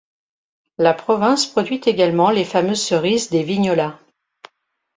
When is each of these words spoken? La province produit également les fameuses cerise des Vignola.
La 0.79 0.95
province 0.95 1.45
produit 1.45 1.79
également 1.85 2.31
les 2.31 2.43
fameuses 2.43 2.81
cerise 2.81 3.29
des 3.29 3.43
Vignola. 3.43 3.99